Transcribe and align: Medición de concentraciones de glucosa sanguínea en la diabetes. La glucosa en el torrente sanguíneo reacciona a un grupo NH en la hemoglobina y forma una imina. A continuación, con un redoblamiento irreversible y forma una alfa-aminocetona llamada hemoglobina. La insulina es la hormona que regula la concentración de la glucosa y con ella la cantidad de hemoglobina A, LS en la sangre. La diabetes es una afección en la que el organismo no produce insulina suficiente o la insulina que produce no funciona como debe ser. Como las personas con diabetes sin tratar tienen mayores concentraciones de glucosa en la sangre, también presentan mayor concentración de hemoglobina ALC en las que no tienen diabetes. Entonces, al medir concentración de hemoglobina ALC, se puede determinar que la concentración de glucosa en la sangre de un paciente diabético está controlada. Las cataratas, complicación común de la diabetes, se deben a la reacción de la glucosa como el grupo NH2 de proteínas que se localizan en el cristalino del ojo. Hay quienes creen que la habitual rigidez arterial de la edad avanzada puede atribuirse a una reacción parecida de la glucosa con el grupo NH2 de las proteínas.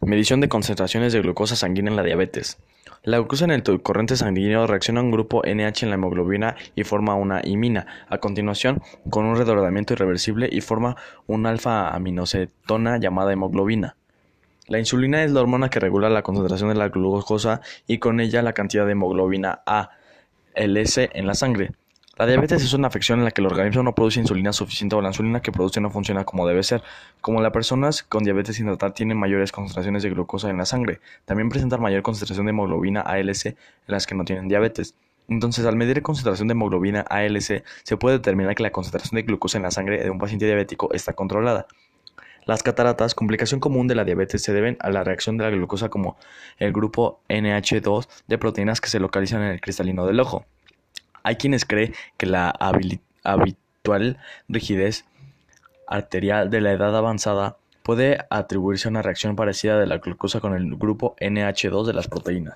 Medición 0.00 0.40
de 0.40 0.48
concentraciones 0.48 1.12
de 1.12 1.20
glucosa 1.20 1.56
sanguínea 1.56 1.90
en 1.90 1.96
la 1.96 2.02
diabetes. 2.02 2.58
La 3.02 3.18
glucosa 3.18 3.44
en 3.46 3.50
el 3.50 3.62
torrente 3.62 4.16
sanguíneo 4.16 4.66
reacciona 4.66 5.00
a 5.00 5.02
un 5.02 5.10
grupo 5.10 5.42
NH 5.42 5.84
en 5.84 5.88
la 5.88 5.94
hemoglobina 5.94 6.54
y 6.74 6.84
forma 6.84 7.14
una 7.14 7.40
imina. 7.44 7.86
A 8.08 8.18
continuación, 8.18 8.82
con 9.08 9.24
un 9.24 9.36
redoblamiento 9.36 9.94
irreversible 9.94 10.48
y 10.52 10.60
forma 10.60 10.96
una 11.26 11.48
alfa-aminocetona 11.48 12.98
llamada 12.98 13.32
hemoglobina. 13.32 13.96
La 14.68 14.78
insulina 14.78 15.24
es 15.24 15.30
la 15.30 15.40
hormona 15.40 15.70
que 15.70 15.80
regula 15.80 16.10
la 16.10 16.22
concentración 16.22 16.68
de 16.68 16.74
la 16.74 16.88
glucosa 16.88 17.62
y 17.86 17.98
con 17.98 18.20
ella 18.20 18.42
la 18.42 18.52
cantidad 18.52 18.84
de 18.84 18.92
hemoglobina 18.92 19.62
A, 19.64 19.90
LS 20.54 21.08
en 21.12 21.26
la 21.26 21.34
sangre. 21.34 21.72
La 22.18 22.24
diabetes 22.24 22.62
es 22.62 22.72
una 22.72 22.88
afección 22.88 23.18
en 23.18 23.26
la 23.26 23.30
que 23.30 23.42
el 23.42 23.46
organismo 23.46 23.82
no 23.82 23.94
produce 23.94 24.18
insulina 24.18 24.50
suficiente 24.50 24.96
o 24.96 25.02
la 25.02 25.08
insulina 25.08 25.42
que 25.42 25.52
produce 25.52 25.82
no 25.82 25.90
funciona 25.90 26.24
como 26.24 26.46
debe 26.46 26.62
ser. 26.62 26.82
Como 27.20 27.42
las 27.42 27.52
personas 27.52 28.02
con 28.04 28.24
diabetes 28.24 28.56
sin 28.56 28.64
tratar 28.64 28.92
tienen 28.92 29.18
mayores 29.18 29.52
concentraciones 29.52 30.02
de 30.02 30.08
glucosa 30.08 30.48
en 30.48 30.56
la 30.56 30.64
sangre, 30.64 31.00
también 31.26 31.50
presentan 31.50 31.82
mayor 31.82 32.00
concentración 32.00 32.46
de 32.46 32.50
hemoglobina 32.50 33.02
ALC 33.02 33.44
en 33.44 33.56
las 33.86 34.06
que 34.06 34.14
no 34.14 34.24
tienen 34.24 34.48
diabetes. 34.48 34.94
Entonces, 35.28 35.66
al 35.66 35.76
medir 35.76 36.00
concentración 36.00 36.48
de 36.48 36.52
hemoglobina 36.52 37.02
ALC, 37.02 37.62
se 37.82 37.96
puede 37.98 38.16
determinar 38.16 38.54
que 38.54 38.62
la 38.62 38.72
concentración 38.72 39.16
de 39.16 39.22
glucosa 39.22 39.58
en 39.58 39.64
la 39.64 39.70
sangre 39.70 40.02
de 40.02 40.08
un 40.08 40.18
paciente 40.18 40.46
diabético 40.46 40.94
está 40.94 41.12
controlada. 41.12 41.66
Las 42.46 42.62
cataratas, 42.62 43.14
complicación 43.14 43.60
común 43.60 43.88
de 43.88 43.94
la 43.94 44.04
diabetes, 44.04 44.42
se 44.42 44.54
deben 44.54 44.78
a 44.80 44.88
la 44.88 45.04
reacción 45.04 45.36
de 45.36 45.44
la 45.44 45.50
glucosa 45.50 45.90
como 45.90 46.16
el 46.58 46.72
grupo 46.72 47.20
NH2 47.28 48.08
de 48.26 48.38
proteínas 48.38 48.80
que 48.80 48.88
se 48.88 49.00
localizan 49.00 49.42
en 49.42 49.50
el 49.50 49.60
cristalino 49.60 50.06
del 50.06 50.18
ojo. 50.20 50.46
Hay 51.26 51.34
quienes 51.34 51.64
creen 51.64 51.92
que 52.18 52.26
la 52.26 52.54
habitual 53.24 54.16
rigidez 54.48 55.06
arterial 55.88 56.50
de 56.50 56.60
la 56.60 56.70
edad 56.70 56.96
avanzada 56.96 57.56
puede 57.82 58.18
atribuirse 58.30 58.86
a 58.86 58.92
una 58.92 59.02
reacción 59.02 59.34
parecida 59.34 59.76
de 59.76 59.88
la 59.88 59.98
glucosa 59.98 60.38
con 60.38 60.54
el 60.54 60.76
grupo 60.76 61.16
NH2 61.20 61.84
de 61.84 61.92
las 61.94 62.06
proteínas. 62.06 62.54